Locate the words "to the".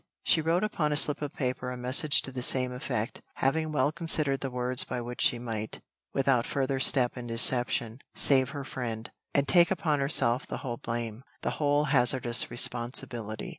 2.23-2.41